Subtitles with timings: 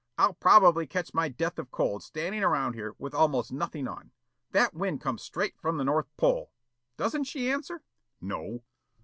[0.17, 4.09] "I'll probably catch my death of cold standing around here with almost nothing on.
[4.49, 6.51] That wind comes straight from the North Pole.
[6.97, 7.83] Doesn't she answer?"
[8.19, 8.63] "No."